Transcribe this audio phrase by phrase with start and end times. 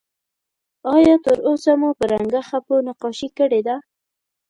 [0.95, 3.75] آیا تر اوسه مو په رنګه خپو نقاشي کړې ده؟